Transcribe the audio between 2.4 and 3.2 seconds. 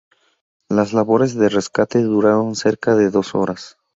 cerca de